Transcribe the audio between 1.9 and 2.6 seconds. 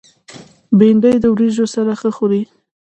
ښه خوري